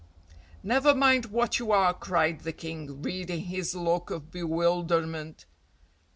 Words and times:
"Never 0.63 0.95
mind 0.95 1.25
what 1.27 1.59
you 1.59 1.71
are," 1.71 1.93
cried 1.93 2.39
the 2.41 2.53
King, 2.53 3.03
reading 3.03 3.41
his 3.41 3.75
look 3.75 4.09
of 4.09 4.31
bewilderment. 4.31 5.45